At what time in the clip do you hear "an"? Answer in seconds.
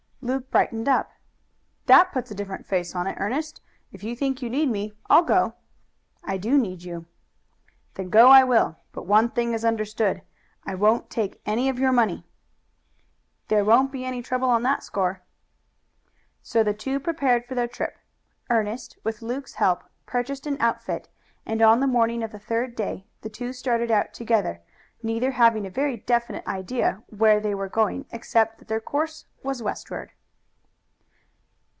20.45-20.61